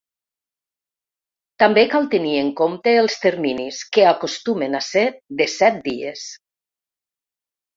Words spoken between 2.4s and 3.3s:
en compte els